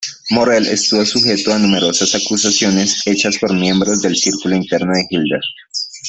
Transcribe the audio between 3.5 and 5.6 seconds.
miembros del círculo interno de Hitler.